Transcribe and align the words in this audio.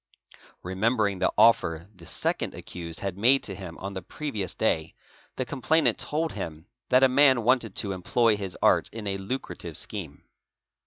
_Remembering 0.63 1.19
the 1.19 1.31
offer 1.37 1.87
the 1.93 2.07
second 2.07 2.55
accused 2.55 3.01
had 3.01 3.19
made 3.19 3.43
to 3.43 3.53
him 3.53 3.77
on 3.77 3.93
the 3.93 4.01
pre 4.01 4.29
oy 4.29 4.31
ious 4.37 4.55
day, 4.55 4.95
the 5.35 5.45
complainant 5.45 5.99
told 5.99 6.31
him' 6.31 6.65
that 6.89 7.03
a 7.03 7.07
man 7.07 7.43
wanted 7.43 7.75
to 7.75 7.91
employ 7.91 8.35
his 8.35 8.57
art 8.63 8.89
'in 8.91 9.05
a 9.05 9.19
lucrative 9.19 9.77
scheme. 9.77 10.23